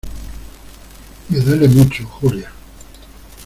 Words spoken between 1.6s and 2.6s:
mucho, Julia